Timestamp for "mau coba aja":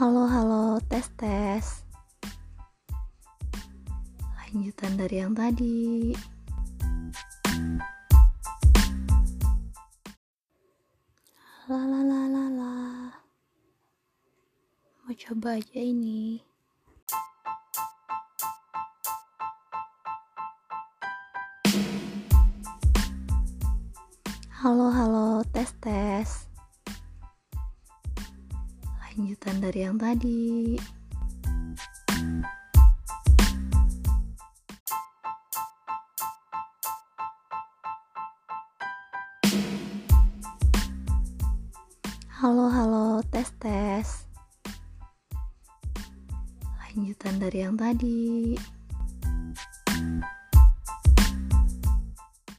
15.04-15.84